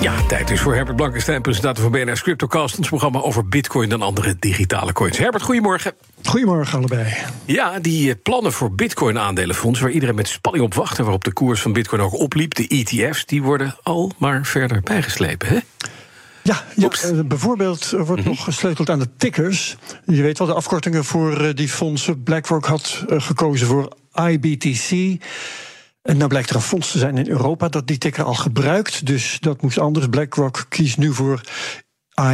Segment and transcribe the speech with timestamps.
[0.00, 2.78] Ja, tijd is voor Herbert Blankenstein, presentator van BNR's CryptoCast...
[2.78, 5.18] ons programma over bitcoin en andere digitale coins.
[5.18, 5.92] Herbert, goedemorgen.
[6.24, 7.14] Goedemorgen allebei.
[7.44, 9.80] Ja, die eh, plannen voor bitcoin-aandelenfonds...
[9.80, 10.98] waar iedereen met spanning op wacht...
[10.98, 13.26] en waarop de koers van bitcoin ook opliep, de ETF's...
[13.26, 15.58] die worden al maar verder bijgeslepen, hè?
[16.42, 19.76] Ja, ja uh, bijvoorbeeld wordt nog gesleuteld aan de tickers.
[20.06, 22.22] Je weet wel, de afkortingen voor uh, die fondsen.
[22.22, 23.88] BlackRock had gekozen voor
[24.28, 25.18] IBTC.
[26.02, 29.06] En nou blijkt er een fonds te zijn in Europa dat die ticker al gebruikt.
[29.06, 30.08] Dus dat moest anders.
[30.08, 31.40] BlackRock kiest nu voor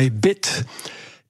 [0.00, 0.64] IBIT.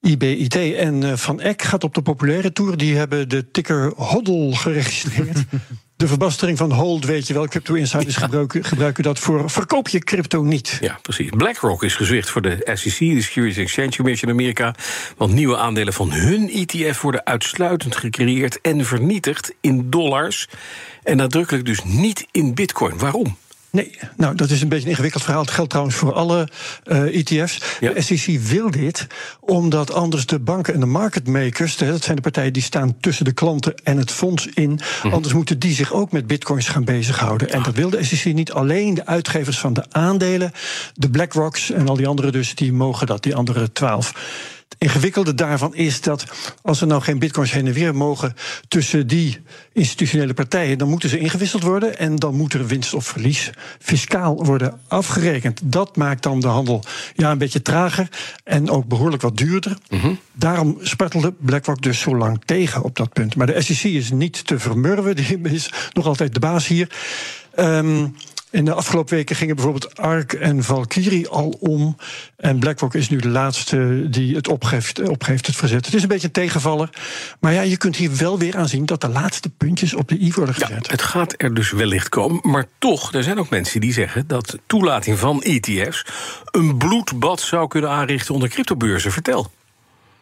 [0.01, 0.55] IBIT.
[0.55, 2.77] En uh, Van Eck gaat op de populaire tour.
[2.77, 5.37] Die hebben de ticker HODL geregistreerd.
[5.97, 7.47] de verbastering van hold, weet je wel.
[7.47, 8.21] Crypto insiders ja.
[8.21, 10.77] gebruiken, gebruiken dat voor verkoop je crypto niet.
[10.81, 11.29] Ja, precies.
[11.29, 14.75] BlackRock is gezwicht voor de SEC, de Securities Exchange Commission in Amerika.
[15.17, 20.47] Want nieuwe aandelen van hun ETF worden uitsluitend gecreëerd en vernietigd in dollars.
[21.03, 22.97] En nadrukkelijk dus niet in bitcoin.
[22.97, 23.37] Waarom?
[23.69, 25.41] Nee, nou, dat is een beetje een ingewikkeld verhaal.
[25.41, 26.47] Het geldt trouwens voor alle
[26.85, 27.61] uh, ETF's.
[27.79, 27.93] Ja.
[27.93, 29.07] De SEC wil dit
[29.39, 31.77] omdat anders de banken en de market makers...
[31.77, 34.69] dat zijn de partijen die staan tussen de klanten en het fonds in...
[34.69, 35.13] Mm-hmm.
[35.13, 37.49] anders moeten die zich ook met bitcoins gaan bezighouden.
[37.49, 38.51] En dat wil de SEC niet.
[38.51, 40.51] Alleen de uitgevers van de aandelen,
[40.93, 42.55] de BlackRocks en al die anderen dus...
[42.55, 44.13] die mogen dat, die andere twaalf.
[44.69, 46.25] Het ingewikkelde daarvan is dat
[46.61, 48.35] als er nou geen bitcoins heen en weer mogen
[48.67, 49.39] tussen die
[49.73, 54.45] institutionele partijen, dan moeten ze ingewisseld worden en dan moet er winst of verlies fiscaal
[54.45, 55.61] worden afgerekend.
[55.63, 56.83] Dat maakt dan de handel
[57.15, 58.07] ja, een beetje trager
[58.43, 59.77] en ook behoorlijk wat duurder.
[59.89, 60.19] Mm-hmm.
[60.33, 63.35] Daarom spartelde BlackRock dus zo lang tegen op dat punt.
[63.35, 66.89] Maar de SEC is niet te vermurwen, die is nog altijd de baas hier.
[67.59, 68.15] Um,
[68.51, 71.97] in de afgelopen weken gingen bijvoorbeeld ARK en Valkyrie al om.
[72.35, 75.85] En BlackRock is nu de laatste die het opgeeft, opgeeft het verzet.
[75.85, 76.89] Het is een beetje een tegenvaller.
[77.39, 80.19] Maar ja, je kunt hier wel weer aan zien dat de laatste puntjes op de
[80.21, 80.85] i worden gezet.
[80.85, 82.39] Ja, het gaat er dus wellicht komen.
[82.41, 86.05] Maar toch, er zijn ook mensen die zeggen dat toelating van ETF's
[86.51, 89.11] een bloedbad zou kunnen aanrichten onder cryptobeurzen.
[89.11, 89.51] Vertel.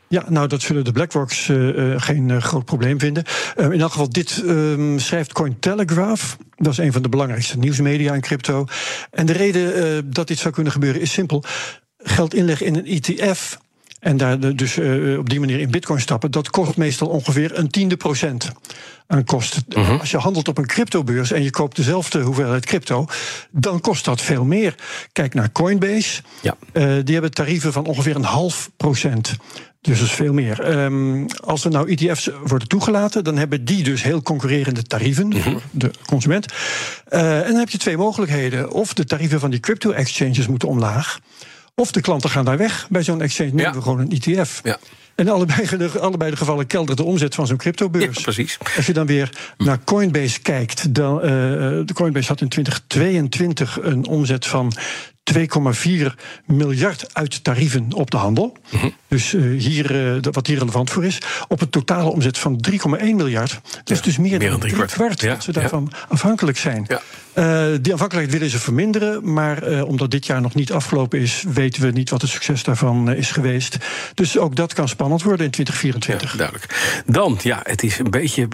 [0.07, 3.23] Ja, nou, dat zullen de BlackRocks uh, uh, geen uh, groot probleem vinden.
[3.55, 6.37] in elk geval, dit ehm, schrijft Cointelegraph.
[6.55, 8.65] Dat is een van de belangrijkste nieuwsmedia in crypto.
[9.11, 11.43] En de reden dat dit zou kunnen gebeuren is simpel.
[11.97, 13.57] Geld inleggen in een ETF
[14.05, 17.69] en daar dus uh, op die manier in bitcoin stappen, dat kost meestal ongeveer een
[17.69, 18.51] tiende procent
[19.07, 19.63] aan kosten.
[19.69, 19.99] Uh -huh.
[19.99, 23.05] Als je handelt op een cryptobeurs en je koopt dezelfde hoeveelheid crypto,
[23.51, 24.75] dan kost dat veel meer.
[25.11, 26.21] Kijk naar Coinbase.
[26.41, 26.55] Ja.
[26.73, 29.35] Uh, die hebben tarieven van ongeveer een half procent.
[29.81, 30.83] Dus dat is veel meer.
[30.83, 35.43] Um, als er nou ETF's worden toegelaten, dan hebben die dus heel concurrerende tarieven -huh.
[35.43, 36.53] voor de consument.
[37.09, 38.71] Uh, en dan heb je twee mogelijkheden.
[38.71, 41.19] Of de tarieven van die crypto-exchanges moeten omlaag.
[41.75, 43.49] Of de klanten gaan daar weg bij zo'n exchange.
[43.49, 43.73] Nemen ja.
[43.73, 44.59] we gewoon een ETF.
[44.63, 44.77] Ja.
[45.15, 48.17] En allebei de, allebei de gevallen keldert de omzet van zo'n cryptobeurs.
[48.17, 48.57] Ja, precies.
[48.75, 51.29] Als je dan weer naar Coinbase kijkt, dan, uh,
[51.85, 54.73] de Coinbase had in 2022 een omzet van
[55.33, 56.05] 2,4
[56.45, 58.57] miljard uit tarieven op de handel.
[58.69, 58.83] -huh.
[59.07, 61.17] Dus uh, hier, uh, wat hier relevant voor is.
[61.47, 63.51] Op een totale omzet van 3,1 miljard.
[63.51, 65.97] Ja, is dus meer, meer dan drie kwart, kwart ja, dat ze daarvan ja.
[66.09, 66.87] afhankelijk zijn.
[66.89, 69.33] Uh, die afhankelijkheid willen ze verminderen.
[69.33, 73.13] Maar omdat dit jaar nog niet afgelopen is, weten we niet wat het succes daarvan
[73.13, 73.77] is geweest.
[74.13, 76.37] Dus ook dat kan spannend worden in 2024.
[76.37, 77.03] duidelijk.
[77.05, 78.47] Dan, ja, het is een beetje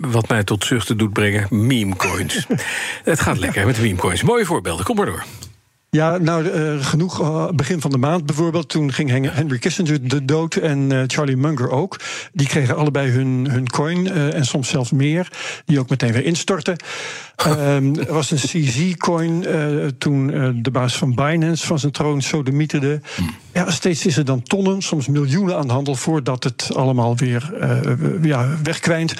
[0.00, 2.46] wat mij tot zuchten doet brengen: meme coins.
[3.04, 4.22] het gaat lekker met de meme coins.
[4.22, 5.24] Mooie voorbeelden, kom maar door.
[5.96, 7.20] Ja, nou, uh, genoeg.
[7.20, 8.68] Uh, begin van de maand bijvoorbeeld.
[8.68, 12.00] Toen ging Henry Kissinger de dood en uh, Charlie Munger ook.
[12.32, 15.28] Die kregen allebei hun, hun coin en soms zelfs meer.
[15.64, 16.76] Die ook meteen weer instortten.
[17.46, 19.46] Um, er was een CZ-coin
[19.98, 20.26] toen
[20.62, 23.00] de baas van Binance van zijn troon sodemieterde.
[23.52, 25.94] Ja, steeds is er dan tonnen, soms miljoenen aan handel...
[25.94, 27.52] voordat het allemaal weer
[28.22, 29.14] ja, wegkwijnt.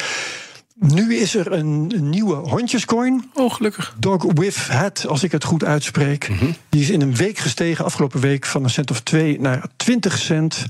[0.79, 3.31] Nu is er een, een, nieuwe hondjescoin.
[3.35, 3.95] Oh, gelukkig.
[3.99, 6.29] Dog with Hat, als ik het goed uitspreek.
[6.29, 6.57] Mm -hmm.
[6.69, 10.19] Die is in een week gestegen, afgelopen week, van een cent of twee naar 20
[10.19, 10.67] cent.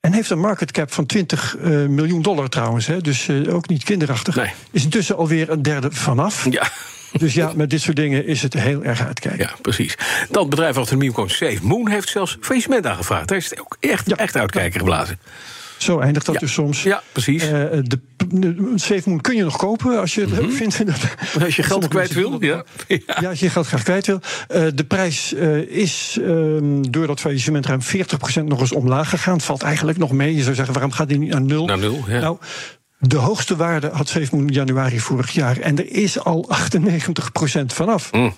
[0.00, 2.86] En heeft een market cap van 20 uh, miljoen dollar trouwens.
[2.86, 4.36] Hè, dus uh, ook niet kinderachtig.
[4.36, 4.52] Nee.
[4.70, 6.46] Is intussen alweer een derde vanaf.
[6.50, 6.68] Ja.
[7.12, 9.40] Dus ja, met dit soort dingen is het heel erg uitkijken.
[9.40, 9.96] Ja, precies.
[10.30, 13.28] Dat bedrijf achter de meme Safe Moon heeft zelfs faillissement aangevraagd.
[13.28, 14.16] Daar is het ook echt, ja.
[14.16, 15.18] echt uitkijken geblazen.
[15.78, 16.40] Zo eindigt dat ja.
[16.40, 16.82] dus soms.
[16.82, 17.44] Ja, precies.
[17.44, 20.52] Uh, de, de Safe kun je nog kopen als je het mm -hmm.
[20.52, 20.86] vindt.
[20.86, 22.36] Dat, als je geld kwijt wil.
[22.44, 22.64] Ja.
[22.88, 22.98] ja.
[23.20, 24.20] ja, als je geld graag kwijt wil.
[24.54, 27.80] Uh, de prijs uh, is um, door dat faillissement ruim
[28.40, 29.40] 40% nog eens omlaag gegaan.
[29.40, 30.34] Valt eigenlijk nog mee.
[30.34, 31.66] Je zou zeggen, waarom gaat die niet naar nul?
[31.66, 32.20] Naar nul, ja.
[32.20, 32.38] Nou,
[32.98, 35.58] De hoogste waarde had 7 miljoen januari vorig jaar.
[35.58, 36.48] En er is al
[37.60, 38.12] 98% vanaf.
[38.12, 38.34] Mm.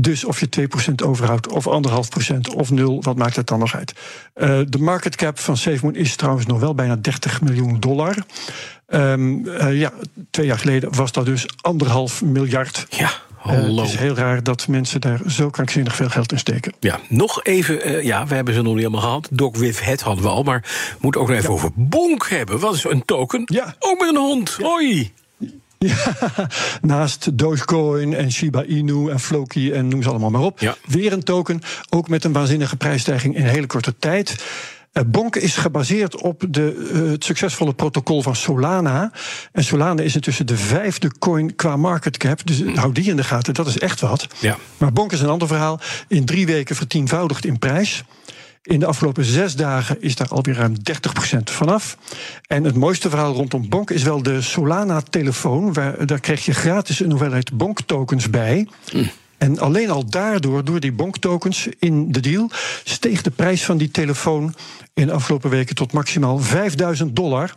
[0.00, 3.92] Dus of je 2% overhoudt, of 1,5% of 0, wat maakt het dan nog uit?
[4.34, 8.16] Uh, de market cap van SafeMoon is trouwens nog wel bijna 30 miljoen dollar.
[8.88, 9.92] Um, uh, ja,
[10.30, 12.86] twee jaar geleden was dat dus anderhalf miljard.
[12.90, 13.10] Ja.
[13.46, 16.72] Uh, het is heel raar dat mensen daar zo krankzinnig veel geld in steken.
[16.80, 19.28] Ja, nog even, uh, ja, we hebben ze nog niet helemaal gehad.
[19.30, 21.56] Doc with het hadden we al, maar we moeten ook nog even ja.
[21.56, 22.58] over Bonk hebben.
[22.58, 23.42] Wat is een token?
[23.44, 23.74] Ja.
[23.78, 24.54] Ook met een hond.
[24.58, 24.64] Ja.
[24.64, 25.12] Hoi.
[25.78, 25.96] Ja,
[26.82, 30.60] naast Dogecoin en Shiba Inu en Floki en noem ze allemaal maar op.
[30.60, 30.76] Ja.
[30.86, 34.44] Weer een token, ook met een waanzinnige prijsstijging in een hele korte tijd.
[35.06, 39.12] Bonk is gebaseerd op de, uh, het succesvolle protocol van Solana.
[39.52, 42.46] En Solana is intussen de vijfde coin qua market cap.
[42.46, 42.76] Dus mm.
[42.76, 44.26] hou die in de gaten, dat is echt wat.
[44.38, 44.56] Ja.
[44.76, 45.80] Maar Bonk is een ander verhaal.
[46.08, 48.04] In drie weken vertienvoudigd in prijs.
[48.66, 51.96] In de afgelopen zes dagen is daar alweer ruim 30% vanaf.
[52.46, 55.72] En het mooiste verhaal rondom Bonk is wel de Solana-telefoon.
[56.04, 58.68] Daar kreeg je gratis een hoeveelheid Bonk-tokens bij.
[58.92, 59.10] Mm.
[59.38, 62.50] En alleen al daardoor, door die bonktokens in de deal,
[62.84, 64.54] steeg de prijs van die telefoon
[64.94, 67.54] in de afgelopen weken tot maximaal 5000 dollar.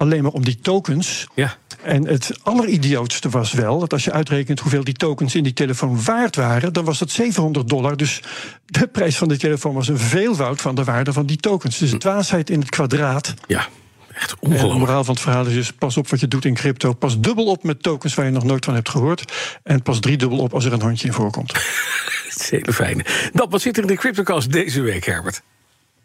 [0.00, 1.26] Alleen maar om die tokens.
[1.34, 1.56] Ja.
[1.82, 6.04] En het alleridiootste was wel dat als je uitrekent hoeveel die tokens in die telefoon
[6.04, 7.96] waard waren, dan was dat 700 dollar.
[7.96, 8.22] Dus
[8.66, 11.78] de prijs van de telefoon was een veelvoud van de waarde van die tokens.
[11.78, 13.34] Dus dwaasheid in het kwadraat.
[13.46, 13.68] Ja.
[14.14, 14.72] Echt ongelooflijk.
[14.72, 16.92] De moraal van het verhaal is dus: pas op wat je doet in crypto.
[16.92, 19.32] Pas dubbel op met tokens waar je nog nooit van hebt gehoord.
[19.62, 21.52] En pas driedubbel op als er een hondje in voorkomt.
[22.28, 23.04] Dat is hele fijne.
[23.32, 25.42] Dat, wat zit er in de CryptoCast deze week, Herbert?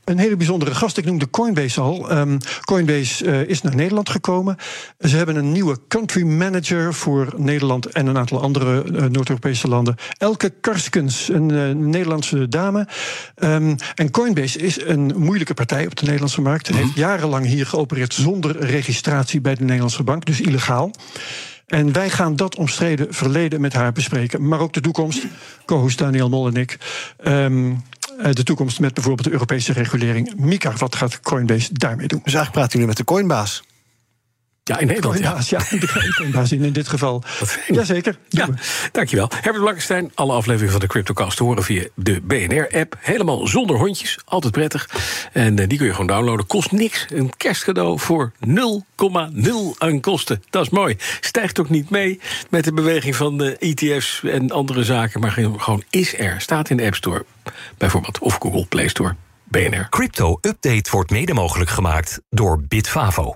[0.06, 0.98] Een hele bijzondere gast.
[0.98, 2.12] Ik noemde Coinbase al.
[2.12, 4.58] Um, Coinbase uh, is naar Nederland gekomen.
[5.00, 9.96] Ze hebben een nieuwe country manager voor Nederland en een aantal andere uh, Noord-Europese landen.
[10.18, 12.88] Elke Karskens, een uh, Nederlandse dame.
[13.44, 16.70] Um, en Coinbase is een moeilijke partij op de Nederlandse markt.
[16.70, 16.84] Mm -hmm.
[16.84, 20.92] Heeft jarenlang hier geopereerd zonder registratie bij de Nederlandse bank, dus illegaal.
[21.66, 24.48] En wij gaan dat omstreden verleden met haar bespreken.
[24.48, 25.26] Maar ook de toekomst.
[25.66, 26.78] Co-host Daniel Mol en ik.
[27.28, 27.84] Um,
[28.22, 30.34] de toekomst met bijvoorbeeld de Europese regulering.
[30.36, 32.22] Mika, wat gaat Coinbase daarmee doen?
[32.24, 33.64] Dus eigenlijk praten jullie met de Coinbaas.
[34.68, 35.16] Ja, in Nederland.
[35.16, 35.60] Coinbaas, ja.
[35.70, 37.24] ja in, in dit geval.
[37.68, 38.18] Jazeker.
[38.30, 38.48] Ja,
[38.92, 39.30] dankjewel.
[39.34, 42.98] Herbert Blankenstein, alle afleveringen van de CryptoCast te horen via de BNR-app.
[43.00, 44.90] Helemaal zonder hondjes, altijd prettig.
[45.34, 46.48] En uh, die kun je gewoon downloaden.
[46.48, 47.06] Kost niks.
[47.10, 48.54] Een kerstcadeau voor 0,0
[49.78, 50.44] aan kosten.
[50.50, 50.96] Dat is mooi.
[51.20, 52.20] Stijgt ook niet mee
[52.50, 55.20] met de beweging van de ETF's en andere zaken.
[55.20, 56.42] Maar gewoon is er.
[56.42, 57.26] Staat in de App Store
[57.78, 58.20] bijvoorbeeld.
[58.20, 59.16] Of Google Play Store.
[59.44, 59.88] BNR.
[59.90, 63.36] Crypto Update wordt mede mogelijk gemaakt door Bitfavo